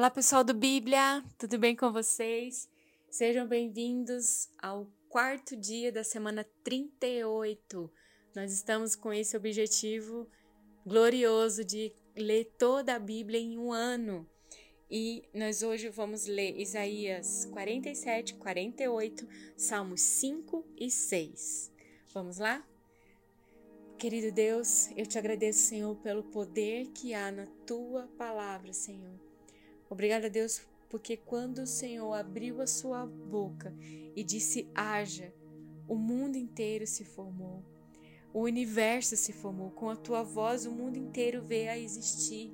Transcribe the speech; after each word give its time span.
Olá, 0.00 0.10
pessoal 0.10 0.42
do 0.42 0.54
Bíblia, 0.54 1.22
tudo 1.36 1.58
bem 1.58 1.76
com 1.76 1.92
vocês? 1.92 2.70
Sejam 3.10 3.46
bem-vindos 3.46 4.48
ao 4.58 4.86
quarto 5.10 5.54
dia 5.54 5.92
da 5.92 6.02
semana 6.02 6.42
38. 6.64 7.92
Nós 8.34 8.50
estamos 8.50 8.96
com 8.96 9.12
esse 9.12 9.36
objetivo 9.36 10.26
glorioso 10.86 11.62
de 11.62 11.92
ler 12.16 12.46
toda 12.58 12.94
a 12.94 12.98
Bíblia 12.98 13.38
em 13.38 13.58
um 13.58 13.74
ano. 13.74 14.26
E 14.90 15.22
nós 15.34 15.62
hoje 15.62 15.90
vamos 15.90 16.24
ler 16.24 16.58
Isaías 16.58 17.44
47, 17.52 18.36
48, 18.36 19.28
Salmos 19.54 20.00
5 20.00 20.64
e 20.78 20.90
6. 20.90 21.70
Vamos 22.14 22.38
lá? 22.38 22.66
Querido 23.98 24.32
Deus, 24.32 24.88
eu 24.96 25.04
te 25.04 25.18
agradeço, 25.18 25.58
Senhor, 25.58 25.94
pelo 25.96 26.22
poder 26.22 26.86
que 26.86 27.12
há 27.12 27.30
na 27.30 27.44
tua 27.66 28.08
palavra, 28.16 28.72
Senhor. 28.72 29.29
Obrigada, 29.90 30.30
Deus, 30.30 30.62
porque 30.88 31.16
quando 31.16 31.58
o 31.58 31.66
Senhor 31.66 32.12
abriu 32.12 32.60
a 32.60 32.66
sua 32.66 33.04
boca 33.04 33.74
e 34.14 34.22
disse 34.22 34.70
haja, 34.72 35.34
o 35.88 35.96
mundo 35.96 36.36
inteiro 36.36 36.86
se 36.86 37.04
formou. 37.04 37.64
O 38.32 38.42
universo 38.42 39.16
se 39.16 39.32
formou. 39.32 39.72
Com 39.72 39.90
a 39.90 39.96
tua 39.96 40.22
voz, 40.22 40.64
o 40.64 40.70
mundo 40.70 40.96
inteiro 40.96 41.42
veio 41.42 41.70
a 41.72 41.76
existir. 41.76 42.52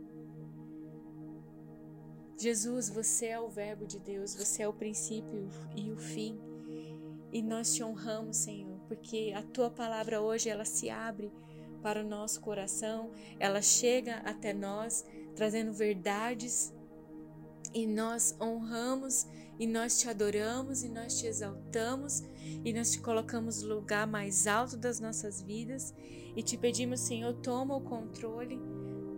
Jesus, 2.39 2.89
você 2.89 3.27
é 3.27 3.39
o 3.39 3.51
Verbo 3.51 3.87
de 3.87 3.99
Deus, 3.99 4.35
você 4.35 4.63
é 4.63 4.69
o 4.69 4.73
princípio 4.73 5.49
e 5.77 5.93
o 5.93 5.99
fim. 5.99 6.41
E 7.31 7.43
nós 7.43 7.75
te 7.75 7.85
honramos, 7.85 8.39
Senhor, 8.39 8.79
porque 8.89 9.35
a 9.37 9.43
tua 9.43 9.71
palavra 9.71 10.23
hoje 10.23 10.49
ela 10.49 10.65
se 10.65 10.89
abre 10.89 11.31
para 11.83 12.03
o 12.03 12.09
nosso 12.09 12.41
coração, 12.41 13.11
ela 13.39 13.61
chega 13.61 14.17
até 14.19 14.55
nós 14.55 15.05
trazendo 15.35 15.73
verdades 15.73 16.75
e 17.77 17.87
nós 17.87 18.35
honramos 18.41 19.27
e 19.59 19.67
nós 19.67 19.99
te 19.99 20.09
adoramos 20.09 20.83
e 20.83 20.89
nós 20.89 21.19
te 21.19 21.27
exaltamos 21.27 22.23
e 22.65 22.73
nós 22.73 22.91
te 22.91 23.01
colocamos 23.01 23.61
no 23.61 23.75
lugar 23.75 24.07
mais 24.07 24.47
alto 24.47 24.79
das 24.79 24.99
nossas 24.99 25.43
vidas 25.43 25.93
e 26.35 26.43
te 26.43 26.57
pedimos, 26.57 27.01
Senhor, 27.01 27.35
toma 27.35 27.77
o 27.77 27.83
controle, 27.83 28.59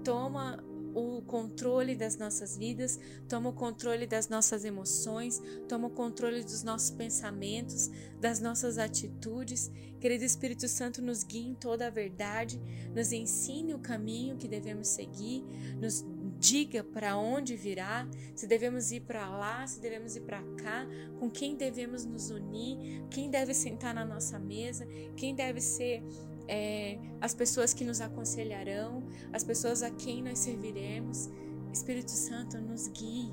toma 0.03 0.61
o 0.93 1.23
controle 1.23 1.95
das 1.95 2.17
nossas 2.19 2.57
vidas, 2.57 2.99
toma 3.29 3.51
o 3.51 3.53
controle 3.53 4.09
das 4.09 4.29
nossas 4.29 4.65
emoções, 4.65 5.41
toma 5.69 5.87
o 5.87 5.91
controle 5.91 6.43
dos 6.43 6.65
nossos 6.65 6.91
pensamentos, 6.91 7.89
das 8.21 8.41
nossas 8.41 8.77
atitudes. 8.77 9.71
Querido 10.01 10.25
Espírito 10.25 10.67
Santo, 10.67 11.01
nos 11.01 11.23
guie 11.23 11.47
em 11.47 11.55
toda 11.55 11.87
a 11.87 11.91
verdade, 11.91 12.61
nos 12.93 13.13
ensine 13.13 13.75
o 13.75 13.79
caminho 13.79 14.37
que 14.37 14.49
devemos 14.49 14.89
seguir, 14.89 15.45
nos 15.81 16.05
diga 16.39 16.85
para 16.85 17.17
onde 17.17 17.57
virá, 17.57 18.09
se 18.35 18.47
devemos 18.47 18.93
ir 18.93 19.01
para 19.01 19.29
lá, 19.29 19.67
se 19.67 19.81
devemos 19.81 20.15
ir 20.17 20.21
para 20.21 20.43
cá, 20.57 20.87
com 21.19 21.29
quem 21.29 21.57
devemos 21.57 22.05
nos 22.05 22.31
unir, 22.31 23.05
quem 23.11 23.31
deve 23.31 23.53
sentar 23.53 23.93
na 23.93 24.05
nossa 24.05 24.39
mesa, 24.39 24.87
quem 25.17 25.35
deve 25.35 25.61
ser 25.61 26.03
é, 26.47 26.99
as 27.21 27.35
pessoas 27.35 27.75
que 27.75 27.85
nos 27.85 28.01
aconselharão, 28.01 29.03
as 29.33 29.43
pessoas 29.43 29.83
a 29.83 29.91
quem 29.91 30.23
nós 30.23 30.39
serviremos. 30.39 31.29
Espírito 31.73 32.11
Santo, 32.11 32.59
nos 32.59 32.89
guie, 32.89 33.33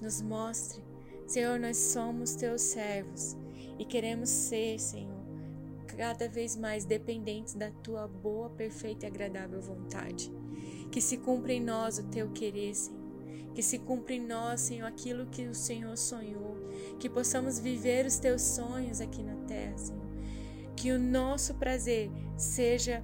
nos 0.00 0.22
mostre. 0.22 0.82
Senhor, 1.26 1.58
nós 1.58 1.76
somos 1.76 2.34
teus 2.34 2.62
servos 2.62 3.36
e 3.78 3.84
queremos 3.84 4.30
ser, 4.30 4.78
Senhor, 4.78 5.26
cada 5.86 6.28
vez 6.28 6.56
mais 6.56 6.84
dependentes 6.84 7.54
da 7.54 7.70
tua 7.70 8.08
boa, 8.08 8.48
perfeita 8.48 9.04
e 9.04 9.08
agradável 9.08 9.60
vontade. 9.60 10.32
Que 10.90 11.00
se 11.00 11.18
cumpra 11.18 11.52
em 11.52 11.60
nós 11.60 11.98
o 11.98 12.04
teu 12.04 12.30
querer, 12.30 12.74
Senhor. 12.74 12.98
Que 13.54 13.62
se 13.62 13.78
cumpra 13.78 14.14
em 14.14 14.26
nós, 14.26 14.60
Senhor, 14.60 14.86
aquilo 14.86 15.26
que 15.26 15.46
o 15.46 15.54
Senhor 15.54 15.96
sonhou. 15.96 16.56
Que 16.98 17.08
possamos 17.08 17.58
viver 17.58 18.06
os 18.06 18.18
teus 18.18 18.42
sonhos 18.42 19.00
aqui 19.00 19.22
na 19.22 19.34
terra, 19.46 19.76
Senhor. 19.76 20.08
Que 20.76 20.92
o 20.92 20.98
nosso 20.98 21.54
prazer 21.54 22.10
seja 22.36 23.02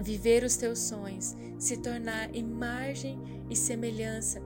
viver 0.00 0.44
os 0.44 0.56
teus 0.56 0.78
sonhos, 0.78 1.34
se 1.58 1.76
tornar 1.78 2.34
imagem 2.34 3.18
e 3.48 3.56
semelhança, 3.56 4.40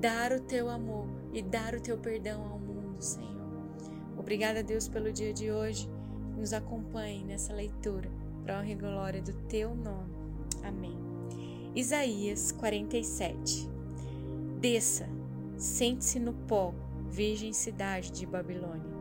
dar 0.00 0.32
o 0.32 0.40
teu 0.40 0.68
amor 0.68 1.06
e 1.32 1.42
dar 1.42 1.74
o 1.74 1.80
teu 1.80 1.98
perdão 1.98 2.42
ao 2.44 2.58
mundo, 2.58 3.02
Senhor. 3.02 3.34
Obrigada, 4.16 4.62
Deus, 4.62 4.88
pelo 4.88 5.12
dia 5.12 5.32
de 5.32 5.50
hoje. 5.50 5.88
Nos 6.36 6.52
acompanhe 6.52 7.24
nessa 7.24 7.52
leitura 7.52 8.10
para 8.42 8.56
a 8.56 8.60
honra 8.60 8.70
e 8.70 8.74
glória 8.74 9.22
do 9.22 9.32
teu 9.46 9.74
nome. 9.74 10.14
Amém. 10.62 11.13
Isaías 11.76 12.52
47 12.52 13.68
Desça, 14.60 15.08
sente-se 15.56 16.20
no 16.20 16.32
pó, 16.32 16.72
virgem 17.10 17.52
cidade 17.52 18.12
de 18.12 18.24
Babilônia. 18.24 18.94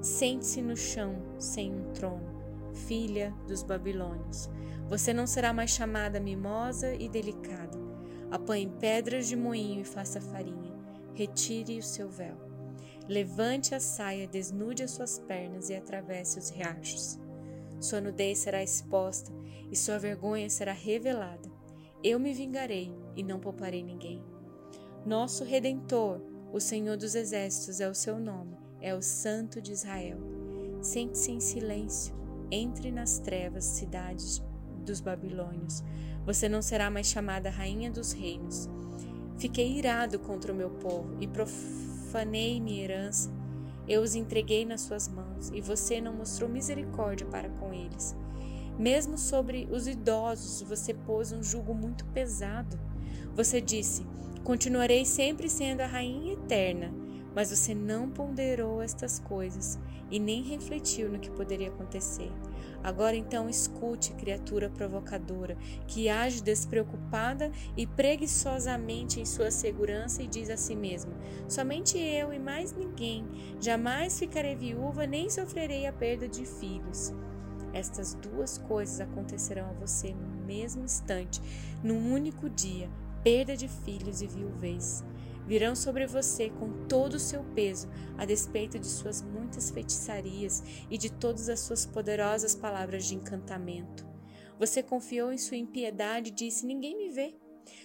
Sente-se 0.00 0.62
no 0.62 0.74
chão, 0.74 1.16
sem 1.38 1.70
um 1.70 1.92
trono, 1.92 2.72
filha 2.72 3.30
dos 3.46 3.62
babilônios. 3.62 4.48
Você 4.88 5.12
não 5.12 5.26
será 5.26 5.52
mais 5.52 5.70
chamada 5.70 6.18
mimosa 6.18 6.94
e 6.94 7.10
delicada. 7.10 7.78
Apanhe 8.30 8.72
pedras 8.80 9.28
de 9.28 9.36
moinho 9.36 9.82
e 9.82 9.84
faça 9.84 10.18
farinha. 10.18 10.72
Retire 11.12 11.78
o 11.78 11.82
seu 11.82 12.08
véu. 12.08 12.36
Levante 13.06 13.74
a 13.74 13.80
saia, 13.80 14.26
desnude 14.26 14.82
as 14.82 14.92
suas 14.92 15.18
pernas 15.18 15.68
e 15.68 15.74
atravesse 15.74 16.38
os 16.38 16.48
riachos. 16.48 17.18
Sua 17.78 18.00
nudez 18.00 18.38
será 18.38 18.62
exposta 18.62 19.30
e 19.70 19.76
sua 19.76 19.98
vergonha 19.98 20.48
será 20.48 20.72
revelada. 20.72 21.53
Eu 22.04 22.20
me 22.20 22.34
vingarei 22.34 22.94
e 23.16 23.22
não 23.22 23.40
pouparei 23.40 23.82
ninguém. 23.82 24.22
Nosso 25.06 25.42
Redentor, 25.42 26.20
o 26.52 26.60
Senhor 26.60 26.98
dos 26.98 27.14
Exércitos 27.14 27.80
é 27.80 27.88
o 27.88 27.94
seu 27.94 28.20
nome, 28.20 28.58
é 28.78 28.94
o 28.94 29.00
Santo 29.00 29.58
de 29.58 29.72
Israel. 29.72 30.18
Sente-se 30.82 31.32
em 31.32 31.40
silêncio, 31.40 32.14
entre 32.50 32.92
nas 32.92 33.18
trevas, 33.18 33.64
cidades 33.64 34.42
dos 34.84 35.00
babilônios. 35.00 35.82
Você 36.26 36.46
não 36.46 36.60
será 36.60 36.90
mais 36.90 37.06
chamada 37.06 37.48
Rainha 37.48 37.90
dos 37.90 38.12
Reinos. 38.12 38.68
Fiquei 39.38 39.78
irado 39.78 40.18
contra 40.18 40.52
o 40.52 40.54
meu 40.54 40.72
povo 40.72 41.16
e 41.22 41.26
profanei 41.26 42.60
minha 42.60 42.84
herança. 42.84 43.32
Eu 43.88 44.02
os 44.02 44.14
entreguei 44.14 44.66
nas 44.66 44.82
suas 44.82 45.08
mãos 45.08 45.48
e 45.54 45.60
você 45.62 46.02
não 46.02 46.12
mostrou 46.12 46.50
misericórdia 46.50 47.26
para 47.26 47.48
com 47.48 47.72
eles. 47.72 48.14
Mesmo 48.78 49.16
sobre 49.16 49.68
os 49.70 49.86
idosos, 49.86 50.62
você 50.62 50.92
pôs 50.92 51.30
um 51.32 51.42
jugo 51.42 51.72
muito 51.72 52.04
pesado. 52.06 52.78
Você 53.34 53.60
disse: 53.60 54.04
Continuarei 54.42 55.04
sempre 55.04 55.48
sendo 55.48 55.80
a 55.80 55.86
rainha 55.86 56.34
eterna. 56.34 56.92
Mas 57.34 57.50
você 57.50 57.74
não 57.74 58.08
ponderou 58.08 58.80
estas 58.80 59.18
coisas 59.18 59.76
e 60.08 60.20
nem 60.20 60.42
refletiu 60.42 61.10
no 61.10 61.18
que 61.18 61.30
poderia 61.30 61.68
acontecer. 61.68 62.30
Agora 62.82 63.16
então 63.16 63.48
escute, 63.48 64.12
criatura 64.12 64.70
provocadora, 64.70 65.56
que 65.88 66.08
age 66.08 66.42
despreocupada 66.42 67.50
e 67.76 67.86
preguiçosamente 67.86 69.18
em 69.18 69.24
sua 69.24 69.50
segurança 69.50 70.22
e 70.22 70.28
diz 70.28 70.48
a 70.50 70.56
si 70.56 70.76
mesma: 70.76 71.12
Somente 71.48 71.98
eu 71.98 72.32
e 72.32 72.38
mais 72.38 72.72
ninguém. 72.72 73.26
Jamais 73.60 74.18
ficarei 74.18 74.54
viúva 74.54 75.06
nem 75.06 75.28
sofrerei 75.28 75.86
a 75.86 75.92
perda 75.92 76.28
de 76.28 76.44
filhos. 76.44 77.12
Estas 77.74 78.14
duas 78.14 78.56
coisas 78.56 79.00
acontecerão 79.00 79.68
a 79.68 79.72
você 79.72 80.14
no 80.14 80.46
mesmo 80.46 80.84
instante, 80.84 81.42
num 81.82 82.14
único 82.14 82.48
dia: 82.48 82.88
perda 83.24 83.56
de 83.56 83.66
filhos 83.66 84.22
e 84.22 84.28
viuvez. 84.28 85.02
Virão 85.44 85.74
sobre 85.74 86.06
você 86.06 86.48
com 86.48 86.86
todo 86.86 87.14
o 87.14 87.20
seu 87.20 87.42
peso, 87.54 87.88
a 88.16 88.24
despeito 88.24 88.78
de 88.78 88.86
suas 88.86 89.20
muitas 89.20 89.70
feitiçarias 89.70 90.62
e 90.88 90.96
de 90.96 91.12
todas 91.12 91.48
as 91.48 91.60
suas 91.60 91.84
poderosas 91.84 92.54
palavras 92.54 93.04
de 93.04 93.16
encantamento. 93.16 94.06
Você 94.58 94.82
confiou 94.82 95.32
em 95.32 95.36
sua 95.36 95.56
impiedade 95.56 96.30
e 96.30 96.34
disse: 96.34 96.64
Ninguém 96.64 96.96
me 96.96 97.10
vê. 97.10 97.34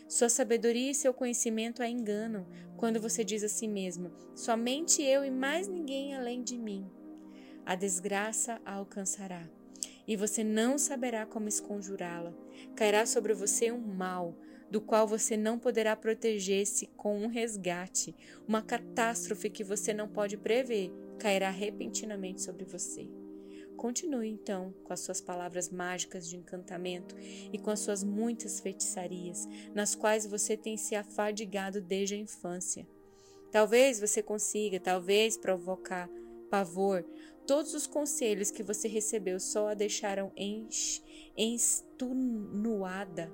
Sua 0.08 0.30
sabedoria 0.30 0.92
e 0.92 0.96
seu 0.96 1.14
conhecimento 1.14 1.82
a 1.82 1.90
enganam 1.90 2.46
quando 2.78 3.02
você 3.02 3.24
diz 3.24 3.44
a 3.44 3.50
si 3.50 3.68
mesmo: 3.68 4.12
Somente 4.36 5.02
eu 5.02 5.26
e 5.26 5.32
mais 5.32 5.68
ninguém 5.68 6.16
além 6.16 6.44
de 6.44 6.58
mim. 6.58 6.88
A 7.66 7.76
desgraça 7.76 8.62
a 8.64 8.76
alcançará 8.76 9.50
e 10.10 10.16
você 10.16 10.44
não 10.44 10.76
saberá 10.80 11.24
como 11.24 11.48
esconjurá-la. 11.48 12.34
Cairá 12.76 13.06
sobre 13.06 13.32
você 13.32 13.72
um 13.72 13.78
mal, 13.78 14.36
do 14.68 14.82
qual 14.82 15.08
você 15.08 15.38
não 15.38 15.60
poderá 15.60 15.96
proteger-se 15.96 16.88
com 16.98 17.16
um 17.24 17.28
resgate. 17.28 18.16
Uma 18.48 18.64
catástrofe 18.64 19.52
que 19.52 19.64
você 19.64 19.94
não 19.94 20.08
pode 20.08 20.36
prever 20.36 20.92
cairá 21.20 21.52
repentinamente 21.52 22.42
sobre 22.42 22.66
você. 22.66 23.08
Continue 23.78 24.30
então 24.30 24.74
com 24.84 24.92
as 24.92 25.00
suas 25.02 25.22
palavras 25.22 25.70
mágicas 25.70 26.28
de 26.28 26.36
encantamento 26.38 27.16
e 27.54 27.60
com 27.60 27.70
as 27.70 27.80
suas 27.80 28.04
muitas 28.04 28.60
feitiçarias, 28.60 29.48
nas 29.76 29.94
quais 29.94 30.26
você 30.26 30.58
tem 30.58 30.76
se 30.76 30.96
afadigado 30.96 31.80
desde 31.80 32.16
a 32.16 32.18
infância. 32.18 32.88
Talvez 33.52 34.00
você 34.00 34.24
consiga, 34.24 34.80
talvez 34.80 35.38
provocar 35.38 36.10
pavor, 36.50 37.06
todos 37.46 37.74
os 37.74 37.88
conselhos 37.88 38.52
que 38.52 38.64
você 38.64 38.88
recebeu 38.88 39.40
só 39.40 39.70
a 39.70 39.74
deixaram 39.74 40.32
enstunuada. 41.38 43.32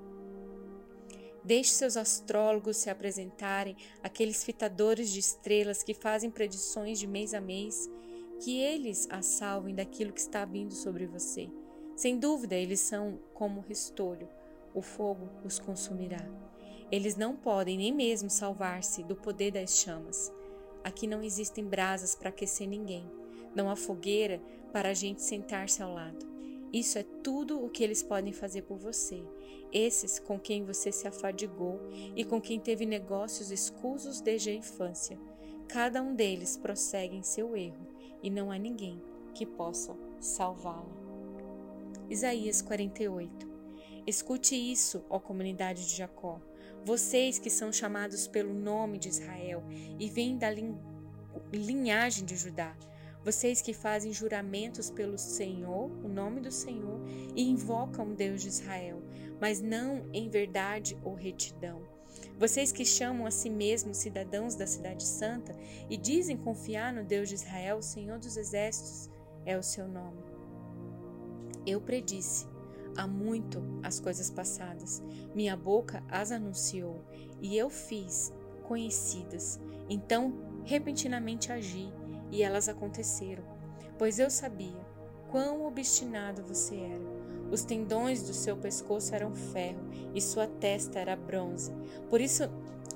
Deixe 1.44 1.72
seus 1.72 1.96
astrólogos 1.96 2.78
se 2.78 2.90
apresentarem, 2.90 3.78
aqueles 4.02 4.44
fitadores 4.44 5.12
de 5.12 5.20
estrelas 5.20 5.84
que 5.84 5.94
fazem 5.94 6.32
predições 6.32 6.98
de 6.98 7.06
mês 7.06 7.36
a 7.36 7.42
mês, 7.42 7.90
que 8.40 8.60
eles 8.60 9.08
a 9.12 9.22
salvem 9.22 9.76
daquilo 9.76 10.12
que 10.12 10.20
está 10.20 10.44
vindo 10.44 10.74
sobre 10.74 11.06
você. 11.06 11.50
Sem 11.96 12.18
dúvida, 12.18 12.56
eles 12.56 12.80
são 12.80 13.20
como 13.34 13.62
restolho, 13.62 14.28
o 14.74 14.82
fogo 14.82 15.30
os 15.44 15.60
consumirá. 15.60 16.28
Eles 16.92 17.16
não 17.16 17.36
podem 17.36 17.78
nem 17.78 17.94
mesmo 17.94 18.30
salvar-se 18.30 19.04
do 19.04 19.16
poder 19.16 19.52
das 19.52 19.78
chamas. 19.78 20.32
Aqui 20.86 21.08
não 21.08 21.24
existem 21.24 21.66
brasas 21.66 22.14
para 22.14 22.30
aquecer 22.30 22.68
ninguém, 22.70 23.10
não 23.56 23.72
há 23.72 23.76
fogueira 23.76 24.40
para 24.72 24.90
a 24.90 24.94
gente 24.94 25.24
sentar-se 25.24 25.82
ao 25.82 25.92
lado. 25.92 26.28
Isso 26.72 27.00
é 27.00 27.04
tudo 27.24 27.66
o 27.66 27.72
que 27.72 27.84
eles 27.84 28.04
podem 28.04 28.32
fazer 28.32 28.62
por 28.62 28.78
você. 28.78 29.24
Esses 29.74 30.20
com 30.20 30.40
quem 30.40 30.64
você 30.64 30.92
se 30.92 31.08
afadigou 31.08 31.80
e 32.16 32.24
com 32.24 32.40
quem 32.40 32.60
teve 32.60 32.86
negócios 32.86 33.50
escusos 33.50 34.22
desde 34.22 34.52
a 34.52 34.54
infância. 34.54 35.18
Cada 35.68 36.04
um 36.04 36.14
deles 36.14 36.56
prossegue 36.56 37.18
em 37.18 37.24
seu 37.24 37.58
erro 37.58 37.88
e 38.22 38.30
não 38.30 38.52
há 38.52 38.58
ninguém 38.60 39.02
que 39.34 39.44
possa 39.44 39.98
salvá-la. 40.20 40.86
Isaías 42.12 42.62
48 42.62 43.50
Escute 44.06 44.56
isso, 44.56 45.04
ó 45.10 45.18
comunidade 45.18 45.88
de 45.88 45.96
Jacó, 45.96 46.40
vocês 46.86 47.40
que 47.40 47.50
são 47.50 47.74
chamados 47.74 48.28
pelo 48.28 48.54
nome 48.54 49.00
de 49.00 49.10
Israel 49.10 49.64
e 50.00 50.08
vêm 50.08 50.38
da 50.38 50.54
linhagem 51.52 52.24
de 52.24 52.36
Judá. 52.36 52.78
Vocês 53.24 53.60
que 53.60 53.74
fazem 53.74 54.14
juramentos 54.14 54.92
pelo 54.92 55.18
Senhor, 55.18 55.90
o 56.04 56.08
nome 56.08 56.42
do 56.42 56.52
Senhor, 56.52 57.02
e 57.36 57.42
invocam 57.42 58.12
o 58.12 58.16
Deus 58.16 58.44
de 58.44 58.50
Israel, 58.50 59.02
mas 59.42 59.60
não 59.60 60.08
em 60.14 60.30
verdade 60.30 60.96
ou 61.04 61.16
retidão. 61.16 61.82
Vocês 62.38 62.72
que 62.72 62.86
chamam 62.86 63.26
a 63.26 63.32
si 63.32 63.50
mesmos 63.50 63.98
cidadãos 63.98 64.54
da 64.54 64.68
Cidade 64.68 65.04
Santa 65.04 65.56
e 65.90 65.98
dizem 65.98 66.38
confiar 66.38 66.94
no 66.94 67.04
Deus 67.04 67.30
de 67.30 67.36
Israel, 67.36 67.82
Senhor 67.82 68.20
dos 68.20 68.38
Exércitos, 68.38 69.10
é 69.44 69.58
o 69.58 69.64
seu 69.64 69.88
nome. 69.88 70.24
Eu 71.66 71.82
predisse 71.82 72.46
há 72.96 73.08
muito 73.08 73.62
as 73.84 74.00
coisas 74.00 74.30
passadas, 74.30 75.04
minha 75.34 75.56
boca 75.56 76.04
as 76.10 76.32
anunciou 76.32 77.04
e 77.42 77.58
eu 77.58 77.70
fiz 77.70 78.34
conhecidas. 78.64 79.60
Então, 79.90 80.34
repentinamente 80.64 81.52
agi 81.52 81.92
e 82.32 82.42
elas 82.42 82.68
aconteceram, 82.68 83.44
pois 83.98 84.20
eu 84.20 84.30
sabia 84.30 84.86
quão 85.30 85.66
obstinado 85.66 86.44
você 86.44 86.76
era. 86.76 87.16
Os 87.52 87.64
tendões 87.64 88.24
do 88.24 88.34
seu 88.34 88.58
pescoço 88.58 89.14
eram 89.14 89.36
ferro 89.36 89.88
e 90.14 90.22
sua 90.22 90.48
testa 90.48 91.00
era 91.00 91.16
bronze. 91.16 91.72
Por 92.10 92.20
isso, 92.20 92.44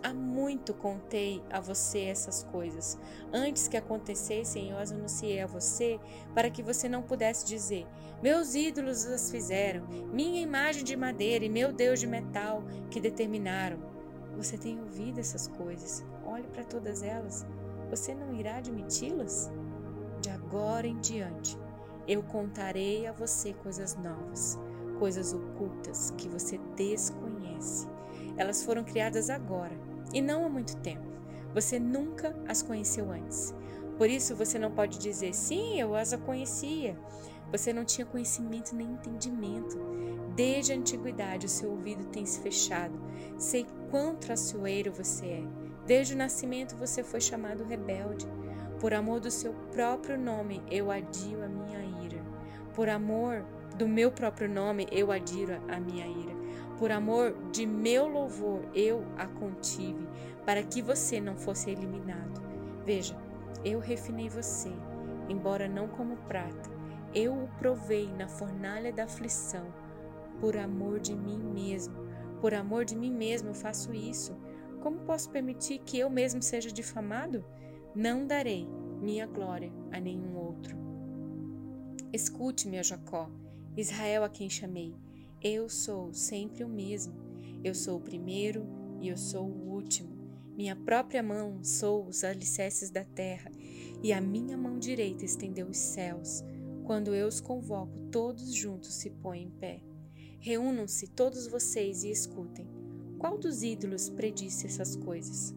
há 0.04 0.14
muito 0.14 0.74
contei 0.74 1.44
a 1.50 1.60
você 1.60 2.02
essas 2.02 2.44
coisas. 2.44 2.98
Antes 3.34 3.68
que 3.68 3.78
acontecessem, 3.78 4.70
eu 4.70 4.78
as 4.78 4.92
anunciei 4.92 5.42
a 5.42 5.48
você 5.48 6.00
para 6.34 6.50
que 6.50 6.64
você 6.64 6.90
não 6.90 7.02
pudesse 7.02 7.46
dizer: 7.46 7.86
Meus 8.22 8.56
ídolos 8.56 9.06
as 9.06 9.32
fizeram, 9.32 9.86
minha 10.12 10.42
imagem 10.42 10.84
de 10.84 10.96
madeira 10.96 11.46
e 11.46 11.50
meu 11.50 11.72
Deus 11.72 12.00
de 12.00 12.08
metal 12.08 12.64
que 12.90 13.00
determinaram. 13.00 13.80
Você 14.36 14.58
tem 14.58 14.80
ouvido 14.80 15.20
essas 15.20 15.48
coisas. 15.48 16.06
Olhe 16.26 16.48
para 16.48 16.64
todas 16.64 17.04
elas 17.04 17.46
você 17.90 18.14
não 18.14 18.34
irá 18.36 18.58
admiti-las? 18.58 19.52
De 20.22 20.30
agora 20.30 20.86
em 20.86 21.00
diante, 21.00 21.58
eu 22.08 22.22
contarei 22.22 23.08
a 23.08 23.12
você 23.12 23.54
coisas 23.54 23.96
novas, 23.96 24.60
coisas 25.00 25.34
ocultas 25.34 26.12
que 26.12 26.30
você 26.30 26.60
desconhece. 26.76 27.88
Elas 28.38 28.64
foram 28.64 28.84
criadas 28.84 29.30
agora 29.30 29.89
e 30.14 30.22
não 30.22 30.46
há 30.46 30.50
muito 30.50 30.76
tempo. 30.78 31.08
Você 31.54 31.80
nunca 31.80 32.36
as 32.48 32.62
conheceu 32.62 33.12
antes. 33.12 33.54
Por 33.98 34.10
isso 34.10 34.36
você 34.36 34.58
não 34.58 34.72
pode 34.72 34.98
dizer, 34.98 35.34
sim, 35.34 35.80
eu 35.80 35.96
as 35.96 36.16
conhecia. 36.16 36.98
Você 37.52 37.74
não 37.74 37.84
tinha 37.84 38.06
conhecimento 38.06 38.76
nem 38.76 38.92
entendimento. 38.92 39.78
Desde 40.36 40.72
a 40.72 40.76
antiguidade 40.76 41.46
o 41.46 41.50
seu 41.50 41.72
ouvido 41.72 42.06
tem 42.06 42.26
se 42.26 42.40
fechado. 42.40 42.98
Sei 43.38 43.66
quão 43.90 44.16
traiçoeiro 44.16 44.92
você 44.92 45.26
é. 45.26 45.44
Desde 45.86 46.14
o 46.14 46.18
nascimento 46.18 46.76
você 46.76 47.04
foi 47.04 47.20
chamado 47.20 47.64
rebelde. 47.64 48.28
Por 48.80 48.94
amor 48.94 49.20
do 49.20 49.30
seu 49.30 49.54
próprio 49.74 50.18
nome, 50.18 50.64
eu 50.72 50.90
adio 50.90 51.44
a 51.44 51.50
minha 51.50 51.84
ira. 52.06 52.24
Por 52.74 52.88
amor 52.88 53.44
do 53.76 53.88
meu 53.88 54.12
próprio 54.12 54.48
nome, 54.48 54.88
eu 54.92 55.12
adiro 55.12 55.60
a 55.68 55.80
minha 55.80 56.06
ira. 56.06 56.39
Por 56.80 56.92
amor 56.92 57.36
de 57.52 57.68
meu 57.68 58.08
louvor, 58.08 58.62
eu 58.74 59.06
a 59.18 59.28
contive, 59.28 60.08
para 60.46 60.64
que 60.64 60.82
você 60.82 61.22
não 61.22 61.36
fosse 61.36 61.70
eliminado. 61.70 62.42
Veja, 62.84 63.16
eu 63.64 63.80
refinei 63.80 64.30
você, 64.30 64.72
embora 65.28 65.68
não 65.68 65.88
como 65.88 66.18
prata. 66.18 66.72
Eu 67.14 67.34
o 67.34 67.50
provei 67.60 68.12
na 68.14 68.28
fornalha 68.28 68.92
da 68.92 69.04
aflição. 69.04 69.72
Por 70.40 70.58
amor 70.58 71.00
de 71.00 71.16
mim 71.16 71.38
mesmo, 71.38 71.96
por 72.42 72.54
amor 72.54 72.86
de 72.86 72.96
mim 72.96 73.12
mesmo, 73.12 73.50
eu 73.50 73.54
faço 73.54 73.94
isso 73.94 74.36
como 74.80 75.00
posso 75.00 75.30
permitir 75.30 75.80
que 75.80 76.00
eu 76.00 76.10
mesmo 76.10 76.42
seja 76.42 76.72
difamado? 76.72 77.44
Não 77.94 78.26
darei 78.26 78.68
minha 79.02 79.28
glória 79.28 79.72
a 79.92 80.00
nenhum 80.00 80.38
outro. 80.38 80.78
Escute-me, 82.14 82.82
Jacó, 82.82 83.30
Israel 83.76 84.24
a 84.24 84.30
quem 84.30 84.50
chamei. 84.50 84.96
Eu 85.42 85.70
sou 85.70 86.14
sempre 86.14 86.66
o 86.66 86.68
mesmo. 86.68 87.14
Eu 87.64 87.74
sou 87.74 87.98
o 87.98 88.02
primeiro 88.02 88.68
e 89.00 89.08
eu 89.08 89.16
sou 89.16 89.46
o 89.46 89.72
último. 89.72 90.10
Minha 90.58 90.76
própria 90.76 91.24
mão 91.24 91.64
sou 91.64 92.06
os 92.06 92.26
alicerces 92.26 92.90
da 92.90 93.06
terra, 93.06 93.50
e 94.04 94.12
a 94.12 94.20
minha 94.20 94.58
mão 94.58 94.78
direita 94.78 95.24
estendeu 95.24 95.68
os 95.68 95.78
céus. 95.78 96.44
Quando 96.84 97.16
eu 97.16 97.26
os 97.26 97.40
convoco, 97.40 97.98
todos 98.12 98.54
juntos 98.54 98.94
se 98.96 99.10
põem 99.10 99.44
em 99.44 99.50
pé. 99.50 99.82
Reúnam-se 100.40 101.08
todos 101.08 101.48
vocês 101.48 102.04
e 102.04 102.12
escutem. 102.12 102.68
Qual 103.18 103.38
dos 103.38 103.64
ídolos 103.64 104.10
predisse 104.10 104.66
essas 104.66 104.98
coisas? 104.98 105.56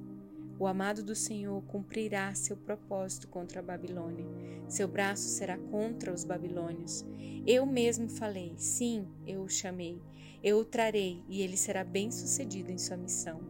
O 0.62 0.66
amado 0.68 1.02
do 1.02 1.16
Senhor 1.16 1.60
cumprirá 1.62 2.32
seu 2.36 2.56
propósito 2.56 3.26
contra 3.26 3.58
a 3.58 3.62
Babilônia. 3.64 4.24
Seu 4.68 4.86
braço 4.86 5.28
será 5.28 5.58
contra 5.58 6.14
os 6.14 6.22
babilônios. 6.22 7.04
Eu 7.44 7.66
mesmo 7.66 8.08
falei, 8.08 8.54
sim, 8.56 9.08
eu 9.26 9.42
o 9.42 9.48
chamei. 9.48 10.00
Eu 10.40 10.58
o 10.58 10.64
trarei 10.64 11.20
e 11.28 11.42
ele 11.42 11.56
será 11.56 11.82
bem-sucedido 11.82 12.70
em 12.70 12.78
sua 12.78 12.96
missão. 12.96 13.40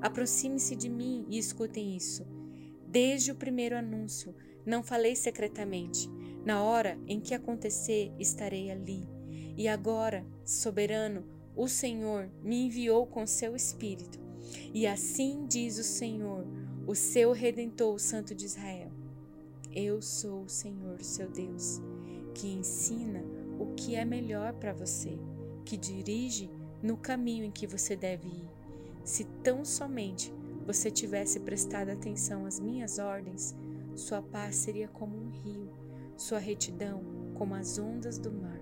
Aproxime-se 0.00 0.74
de 0.74 0.88
mim 0.88 1.24
e 1.28 1.38
escutem 1.38 1.96
isso. 1.96 2.26
Desde 2.88 3.30
o 3.30 3.36
primeiro 3.36 3.76
anúncio, 3.76 4.34
não 4.66 4.82
falei 4.82 5.14
secretamente. 5.14 6.10
Na 6.44 6.64
hora 6.64 6.98
em 7.06 7.20
que 7.20 7.34
acontecer, 7.34 8.12
estarei 8.18 8.68
ali. 8.72 9.08
E 9.56 9.68
agora, 9.68 10.26
soberano, 10.44 11.24
o 11.54 11.68
Senhor 11.68 12.28
me 12.42 12.66
enviou 12.66 13.06
com 13.06 13.24
seu 13.28 13.54
Espírito. 13.54 14.26
E 14.72 14.86
assim 14.86 15.46
diz 15.46 15.78
o 15.78 15.84
Senhor, 15.84 16.46
o 16.86 16.94
seu 16.94 17.32
Redentor, 17.32 17.94
o 17.94 17.98
Santo 17.98 18.34
de 18.34 18.44
Israel. 18.44 18.90
Eu 19.74 20.00
sou 20.00 20.42
o 20.44 20.48
Senhor, 20.48 21.02
seu 21.02 21.28
Deus, 21.28 21.80
que 22.34 22.48
ensina 22.48 23.22
o 23.58 23.74
que 23.74 23.94
é 23.94 24.04
melhor 24.04 24.54
para 24.54 24.72
você, 24.72 25.18
que 25.64 25.76
dirige 25.76 26.50
no 26.82 26.96
caminho 26.96 27.44
em 27.44 27.50
que 27.50 27.66
você 27.66 27.94
deve 27.94 28.28
ir. 28.28 28.48
Se 29.04 29.24
tão 29.42 29.64
somente 29.64 30.32
você 30.66 30.90
tivesse 30.90 31.40
prestado 31.40 31.90
atenção 31.90 32.44
às 32.44 32.60
minhas 32.60 32.98
ordens, 32.98 33.54
sua 33.94 34.22
paz 34.22 34.56
seria 34.56 34.88
como 34.88 35.16
um 35.16 35.30
rio, 35.30 35.70
sua 36.16 36.38
retidão 36.38 37.02
como 37.34 37.54
as 37.54 37.78
ondas 37.78 38.18
do 38.18 38.30
mar. 38.30 38.60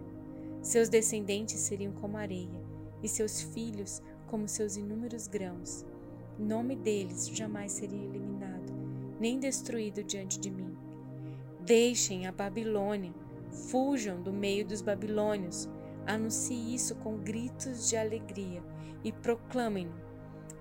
Seus 0.63 0.89
descendentes 0.89 1.61
seriam 1.61 1.93
como 1.93 2.17
areia 2.17 2.61
e 3.03 3.09
seus 3.09 3.41
filhos 3.41 4.03
como 4.37 4.47
seus 4.47 4.77
inúmeros 4.77 5.27
grãos. 5.27 5.83
O 6.39 6.43
nome 6.43 6.77
deles 6.77 7.27
jamais 7.27 7.73
seria 7.73 8.05
eliminado, 8.05 8.71
nem 9.19 9.41
destruído 9.41 10.05
diante 10.05 10.39
de 10.39 10.51
mim. 10.51 10.77
Deixem 11.63 12.27
a 12.27 12.33
Babilônia, 12.33 13.15
fujam 13.71 14.21
do 14.21 14.35
meio 14.35 14.67
dos 14.67 14.83
babilônios, 14.83 15.71
anuncie 16.07 16.75
isso 16.75 16.97
com 16.97 17.17
gritos 17.17 17.89
de 17.89 17.97
alegria 17.97 18.63
e 19.03 19.11
proclamem-no. 19.11 19.95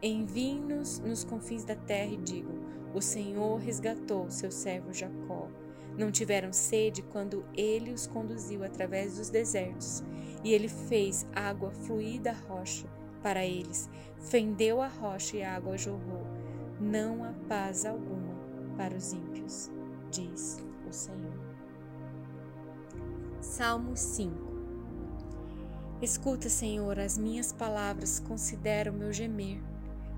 Enviem-nos 0.02 1.00
nos 1.00 1.26
confins 1.26 1.66
da 1.66 1.76
terra 1.76 2.14
e 2.14 2.18
digam: 2.18 2.56
O 2.94 3.02
Senhor 3.02 3.58
resgatou 3.58 4.32
seu 4.32 4.52
servo 4.52 4.94
Jacó. 4.94 5.50
Não 5.98 6.14
tiveram 6.14 6.54
sede 6.54 7.02
quando 7.02 7.46
ele 7.54 7.92
os 7.92 8.08
conduziu 8.08 8.64
através 8.64 9.18
dos 9.18 9.30
desertos 9.30 10.02
e 10.46 10.54
ele 10.54 10.70
fez 10.70 11.28
água 11.36 11.72
fluir 11.72 12.22
da 12.22 12.32
rocha 12.32 12.88
para 13.26 13.44
eles, 13.44 13.90
fendeu 14.20 14.84
a 14.84 14.88
rocha 14.88 15.38
e 15.38 15.42
a 15.42 15.56
água 15.56 15.76
jorrou. 15.76 16.28
Não 16.80 17.24
há 17.24 17.34
paz 17.50 17.84
alguma 17.84 18.36
para 18.78 18.96
os 18.96 19.14
ímpios, 19.14 19.72
diz 20.12 20.64
o 20.88 20.94
Senhor. 20.94 21.34
Salmo 23.42 23.98
5 23.98 24.32
Escuta, 26.04 26.50
Senhor, 26.50 27.00
as 27.00 27.18
minhas 27.18 27.52
palavras, 27.52 28.20
considera 28.20 28.92
o 28.92 28.96
meu 28.96 29.12
gemer. 29.12 29.60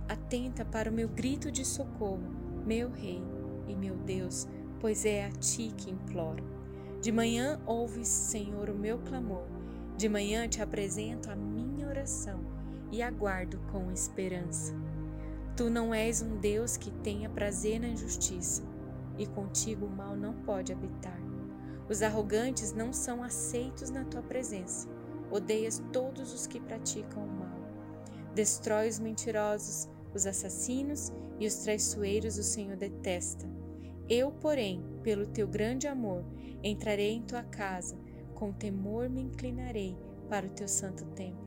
Atenta 0.10 0.66
para 0.66 0.92
o 0.92 0.94
meu 0.94 1.08
grito 1.08 1.50
de 1.50 1.64
socorro, 1.64 2.36
meu 2.66 2.92
Rei 2.92 3.24
e 3.70 3.74
meu 3.74 3.96
Deus, 3.96 4.50
pois 4.82 5.06
é 5.06 5.24
a 5.24 5.32
ti 5.32 5.72
que 5.78 5.90
imploro. 5.90 6.44
De 7.02 7.14
manhã 7.14 7.58
ouves, 7.66 8.10
Senhor, 8.10 8.70
o 8.70 8.76
meu 8.76 8.98
clamor. 8.98 9.48
De 9.96 10.10
manhã 10.10 10.46
te 10.50 10.62
apresento 10.62 11.32
a 11.32 11.38
minha 11.38 11.88
oração 11.88 12.58
e 12.92 13.02
aguardo 13.02 13.60
com 13.72 13.92
esperança. 13.92 14.74
Tu 15.56 15.70
não 15.70 15.94
és 15.94 16.22
um 16.22 16.38
Deus 16.38 16.78
que 16.78 16.92
tenha 16.92 17.30
prazer 17.30 17.80
na 17.80 17.88
injustiça, 17.88 18.64
e 19.18 19.26
contigo 19.26 19.86
o 19.86 19.90
mal 19.90 20.16
não 20.16 20.34
pode 20.34 20.72
habitar. 20.72 21.20
Os 21.90 22.02
arrogantes 22.02 22.74
não 22.74 22.92
são 22.92 23.24
aceitos 23.24 23.90
na 23.90 24.04
tua 24.04 24.22
presença. 24.22 24.88
Odeias 25.32 25.82
todos 25.92 26.34
os 26.34 26.46
que 26.46 26.60
praticam 26.60 27.24
o 27.24 27.28
mal. 27.28 27.58
Destrói 28.36 28.90
os 28.90 29.00
mentirosos, 29.00 29.90
os 30.14 30.26
assassinos 30.26 31.12
e 31.40 31.48
os 31.48 31.56
traiçoeiros 31.56 32.38
o 32.38 32.44
Senhor 32.44 32.76
detesta. 32.76 33.50
Eu, 34.10 34.32
porém, 34.32 34.84
pelo 35.02 35.26
teu 35.28 35.48
grande 35.48 35.88
amor, 35.88 36.24
entrarei 36.64 37.12
em 37.12 37.24
tua 37.24 37.44
casa, 37.44 37.98
com 38.34 38.54
temor 38.54 39.10
me 39.10 39.22
inclinarei 39.22 39.98
para 40.30 40.46
o 40.46 40.50
teu 40.50 40.68
santo 40.68 41.06
templo. 41.08 41.47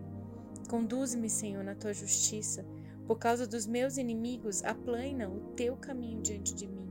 Conduze-me, 0.71 1.29
Senhor, 1.29 1.65
na 1.65 1.75
tua 1.75 1.93
justiça. 1.93 2.65
Por 3.07 3.19
causa 3.19 3.47
dos 3.47 3.67
meus 3.67 3.97
inimigos, 3.97 4.63
aplana 4.63 5.29
o 5.29 5.41
teu 5.55 5.77
caminho 5.77 6.23
diante 6.23 6.55
de 6.55 6.69
mim. 6.69 6.89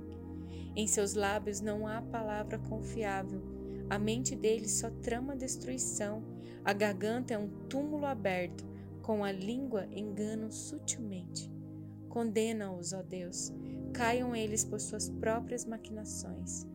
Em 0.76 0.86
seus 0.86 1.14
lábios 1.14 1.62
não 1.62 1.88
há 1.88 2.02
palavra 2.02 2.60
confiável. 2.60 3.42
A 3.90 3.98
mente 3.98 4.36
deles 4.36 4.74
só 4.74 4.90
trama 4.90 5.36
destruição 5.36 6.24
a 6.64 6.74
garganta 6.74 7.34
é 7.34 7.38
um 7.38 7.48
túmulo 7.68 8.06
aberto, 8.06 8.66
com 9.02 9.24
a 9.24 9.32
língua 9.32 9.88
enganam 9.92 10.52
sutilmente. 10.52 11.52
Condena-os, 12.10 12.92
ó 12.94 13.02
Deus, 13.02 13.52
caiam 13.94 14.36
eles 14.36 14.64
por 14.64 14.80
suas 14.80 15.10
próprias 15.10 15.66
maquinações. 15.66 16.68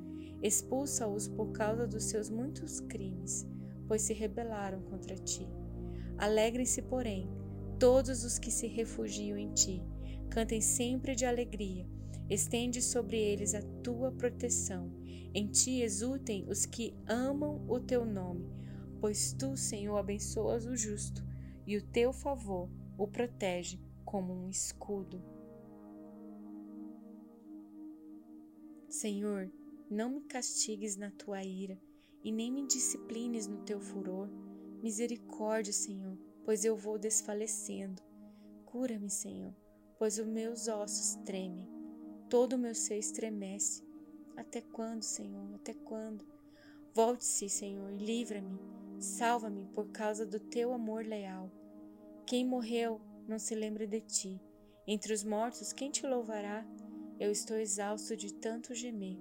Expulsa-os 0.42 1.28
por 1.28 1.52
causa 1.52 1.86
dos 1.86 2.04
seus 2.04 2.30
muitos 2.30 2.80
crimes, 2.80 3.46
pois 3.86 4.02
se 4.02 4.12
rebelaram 4.12 4.80
contra 4.82 5.16
ti. 5.16 5.46
Alegrem-se, 6.18 6.82
porém, 6.82 7.28
todos 7.78 8.24
os 8.24 8.38
que 8.38 8.50
se 8.50 8.66
refugiam 8.66 9.36
em 9.36 9.52
ti. 9.52 9.82
Cantem 10.30 10.60
sempre 10.60 11.14
de 11.14 11.24
alegria. 11.24 11.86
Estende 12.28 12.80
sobre 12.80 13.18
eles 13.18 13.54
a 13.54 13.62
tua 13.82 14.10
proteção. 14.10 14.90
Em 15.34 15.46
ti 15.46 15.80
exultem 15.82 16.46
os 16.48 16.64
que 16.64 16.94
amam 17.06 17.64
o 17.68 17.78
teu 17.78 18.04
nome 18.04 18.64
pois 19.04 19.34
tu, 19.34 19.54
Senhor, 19.54 19.98
abençoas 19.98 20.64
o 20.64 20.74
justo 20.74 21.22
e 21.66 21.76
o 21.76 21.82
teu 21.82 22.10
favor 22.10 22.70
o 22.96 23.06
protege 23.06 23.78
como 24.02 24.32
um 24.32 24.48
escudo. 24.48 25.22
Senhor, 28.88 29.52
não 29.90 30.08
me 30.08 30.22
castigues 30.22 30.96
na 30.96 31.10
tua 31.10 31.44
ira 31.44 31.78
e 32.22 32.32
nem 32.32 32.50
me 32.50 32.66
disciplines 32.66 33.46
no 33.46 33.58
teu 33.58 33.78
furor. 33.78 34.30
Misericórdia, 34.84 35.72
Senhor, 35.72 36.14
pois 36.44 36.62
eu 36.62 36.76
vou 36.76 36.98
desfalecendo. 36.98 38.02
Cura-me, 38.66 39.08
Senhor, 39.08 39.56
pois 39.98 40.18
os 40.18 40.26
meus 40.26 40.68
ossos 40.68 41.14
tremem. 41.24 41.66
Todo 42.28 42.52
o 42.52 42.58
meu 42.58 42.74
ser 42.74 42.98
estremece. 42.98 43.82
Até 44.36 44.60
quando, 44.60 45.02
Senhor? 45.02 45.54
Até 45.54 45.72
quando? 45.72 46.26
Volte-se, 46.92 47.48
Senhor, 47.48 47.90
e 47.94 47.96
livra-me 47.96 48.58
Salva-me 48.98 49.64
por 49.72 49.88
causa 49.88 50.26
do 50.26 50.38
teu 50.38 50.74
amor 50.74 51.06
leal. 51.06 51.50
Quem 52.26 52.44
morreu 52.44 53.00
não 53.26 53.38
se 53.38 53.54
lembra 53.54 53.86
de 53.86 54.02
ti. 54.02 54.38
Entre 54.86 55.14
os 55.14 55.24
mortos, 55.24 55.72
quem 55.72 55.90
te 55.90 56.06
louvará? 56.06 56.62
Eu 57.18 57.30
estou 57.30 57.56
exausto 57.56 58.14
de 58.14 58.34
tanto 58.34 58.74
gemer, 58.74 59.16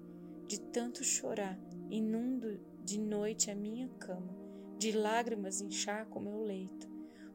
de 0.45 0.59
tanto 0.59 1.05
chorar. 1.05 1.57
Inundo 1.89 2.59
de 2.83 2.99
noite 2.99 3.49
a 3.49 3.55
minha 3.55 3.87
cama, 3.97 4.42
de 4.83 4.91
lágrimas 4.91 5.61
encharco 5.61 6.19
meu 6.19 6.41
leito. 6.43 6.89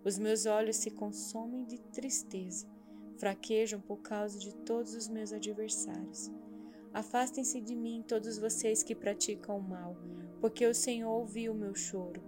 Os 0.05 0.19
meus 0.19 0.45
olhos 0.45 0.77
se 0.77 0.91
consomem 0.91 1.65
de 1.65 1.79
tristeza, 1.79 2.67
fraquejam 3.17 3.81
por 3.81 4.03
causa 4.03 4.39
de 4.39 4.55
todos 4.55 4.95
os 4.95 5.09
meus 5.09 5.33
adversários. 5.33 6.31
Afastem-se 6.93 7.59
de 7.63 7.75
mim 7.75 8.05
todos 8.07 8.37
vocês 8.37 8.83
que 8.83 8.95
praticam 8.95 9.57
o 9.57 9.63
mal, 9.63 9.97
porque 10.43 10.67
o 10.67 10.75
Senhor 10.75 11.11
ouviu 11.11 11.53
o 11.55 11.57
meu 11.57 11.75
choro. 11.75 12.23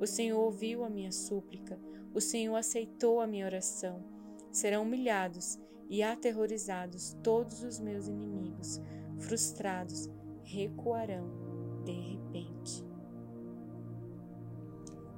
O 0.00 0.08
Senhor 0.08 0.40
ouviu 0.40 0.82
a 0.82 0.90
minha 0.90 1.12
súplica, 1.12 1.78
o 2.12 2.20
Senhor 2.20 2.56
aceitou 2.56 3.20
a 3.20 3.28
minha 3.28 3.46
oração. 3.46 4.02
Serão 4.50 4.82
humilhados 4.82 5.56
e 5.88 6.02
aterrorizados 6.02 7.16
todos 7.22 7.62
os 7.62 7.78
meus 7.78 8.08
inimigos, 8.08 8.80
frustrados, 9.20 10.10
recuarão 10.42 11.30
de 11.84 11.92
repente. 11.92 12.93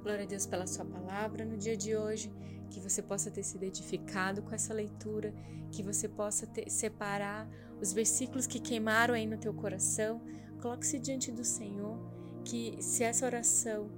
Glória 0.07 0.23
a 0.23 0.27
Deus 0.27 0.45
pela 0.45 0.65
Sua 0.65 0.85
palavra 0.85 1.43
no 1.43 1.57
dia 1.57 1.75
de 1.75 1.93
hoje, 1.93 2.31
que 2.69 2.79
você 2.79 3.01
possa 3.01 3.29
ter 3.29 3.43
sido 3.43 3.63
edificado 3.63 4.41
com 4.41 4.55
essa 4.55 4.73
leitura, 4.73 5.33
que 5.69 5.83
você 5.83 6.07
possa 6.07 6.47
ter, 6.47 6.69
separar 6.69 7.45
os 7.81 7.91
versículos 7.91 8.47
que 8.47 8.57
queimaram 8.57 9.13
aí 9.13 9.25
no 9.25 9.37
teu 9.37 9.53
coração, 9.53 10.21
coloque-se 10.61 10.97
diante 10.97 11.29
do 11.29 11.43
Senhor. 11.43 11.99
Que 12.45 12.77
se 12.79 13.03
essa 13.03 13.25
oração 13.25 13.91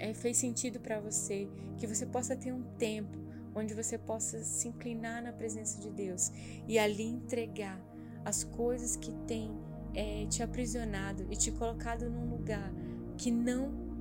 é, 0.00 0.12
fez 0.12 0.36
sentido 0.36 0.80
para 0.80 0.98
você, 0.98 1.48
que 1.78 1.86
você 1.86 2.06
possa 2.06 2.34
ter 2.34 2.52
um 2.52 2.64
tempo 2.76 3.16
onde 3.54 3.72
você 3.72 3.96
possa 3.96 4.42
se 4.42 4.66
inclinar 4.66 5.22
na 5.22 5.32
presença 5.32 5.80
de 5.80 5.90
Deus 5.90 6.32
e 6.66 6.76
ali 6.76 7.04
entregar 7.04 7.80
as 8.24 8.42
coisas 8.42 8.96
que 8.96 9.12
têm 9.28 9.56
é, 9.94 10.26
te 10.26 10.42
aprisionado 10.42 11.24
e 11.30 11.36
te 11.36 11.52
colocado 11.52 12.10
num 12.10 12.28
lugar 12.28 12.68
que 13.16 13.30
não 13.30 13.92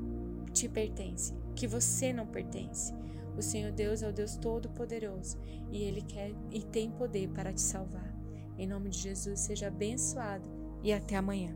te 0.51 0.67
pertence, 0.67 1.33
que 1.51 1.67
você 1.67 2.11
não 2.13 2.25
pertence. 2.25 2.93
O 3.37 3.41
Senhor 3.41 3.71
Deus 3.71 4.01
é 4.01 4.09
o 4.09 4.13
Deus 4.13 4.35
Todo-Poderoso 4.35 5.37
e 5.71 5.83
Ele 5.83 6.01
quer 6.01 6.33
e 6.51 6.61
tem 6.61 6.91
poder 6.91 7.29
para 7.29 7.53
te 7.53 7.61
salvar. 7.61 8.13
Em 8.57 8.67
nome 8.67 8.89
de 8.89 8.99
Jesus, 8.99 9.39
seja 9.39 9.67
abençoado 9.67 10.49
e 10.83 10.91
até 10.91 11.15
amanhã. 11.15 11.55